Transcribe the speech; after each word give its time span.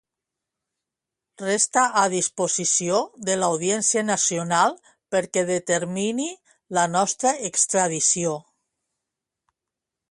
Resta 1.41 1.83
a 2.03 2.05
disposició 2.13 2.97
de 3.27 3.35
l'Audiència 3.41 4.03
Nacional 4.07 4.75
perquè 5.17 5.45
determini 5.53 6.27
la 6.79 6.89
nostra 6.97 7.37
extradició. 7.53 8.35